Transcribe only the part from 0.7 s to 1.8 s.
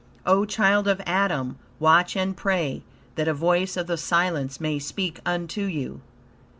of Adam!